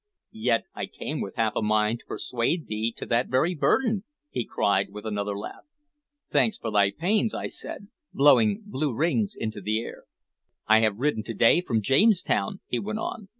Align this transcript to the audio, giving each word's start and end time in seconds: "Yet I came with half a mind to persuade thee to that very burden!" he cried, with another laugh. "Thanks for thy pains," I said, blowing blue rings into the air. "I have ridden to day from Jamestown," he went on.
"Yet 0.31 0.63
I 0.73 0.87
came 0.87 1.21
with 1.21 1.35
half 1.35 1.55
a 1.55 1.61
mind 1.61 1.99
to 1.99 2.05
persuade 2.07 2.65
thee 2.65 2.91
to 2.97 3.05
that 3.05 3.27
very 3.27 3.53
burden!" 3.53 4.03
he 4.31 4.43
cried, 4.43 4.89
with 4.89 5.05
another 5.05 5.37
laugh. 5.37 5.61
"Thanks 6.31 6.57
for 6.57 6.71
thy 6.71 6.89
pains," 6.89 7.35
I 7.35 7.45
said, 7.45 7.87
blowing 8.11 8.63
blue 8.65 8.95
rings 8.95 9.35
into 9.35 9.61
the 9.61 9.79
air. 9.79 10.05
"I 10.65 10.79
have 10.79 10.97
ridden 10.97 11.21
to 11.25 11.35
day 11.35 11.61
from 11.61 11.83
Jamestown," 11.83 12.61
he 12.65 12.79
went 12.79 12.97
on. 12.97 13.27